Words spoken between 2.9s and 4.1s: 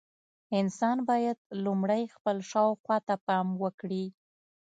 ته پام وکړي.